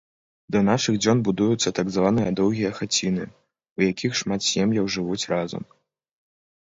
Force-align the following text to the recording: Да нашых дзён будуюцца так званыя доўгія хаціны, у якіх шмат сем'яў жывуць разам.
Да 0.53 0.59
нашых 0.69 0.95
дзён 1.05 1.19
будуюцца 1.27 1.73
так 1.81 1.91
званыя 1.97 2.29
доўгія 2.41 2.71
хаціны, 2.79 3.23
у 3.81 3.85
якіх 3.91 4.11
шмат 4.23 4.41
сем'яў 4.51 4.85
жывуць 4.97 5.23
разам. 5.35 5.63